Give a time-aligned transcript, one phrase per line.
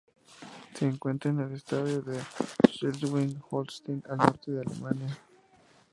[0.73, 2.19] Se encuentra en el estado de
[2.69, 5.15] Schleswig-Holstein, al norte de Alemania.